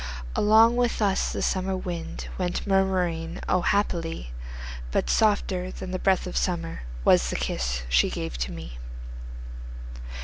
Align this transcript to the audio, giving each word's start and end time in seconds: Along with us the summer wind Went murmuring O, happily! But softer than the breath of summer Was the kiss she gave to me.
Along 0.35 0.77
with 0.77 0.99
us 0.99 1.31
the 1.31 1.43
summer 1.43 1.77
wind 1.77 2.27
Went 2.39 2.65
murmuring 2.65 3.39
O, 3.47 3.61
happily! 3.61 4.31
But 4.89 5.11
softer 5.11 5.69
than 5.69 5.91
the 5.91 5.99
breath 5.99 6.25
of 6.25 6.35
summer 6.35 6.81
Was 7.05 7.29
the 7.29 7.35
kiss 7.35 7.83
she 7.87 8.09
gave 8.09 8.35
to 8.39 8.51
me. 8.51 8.79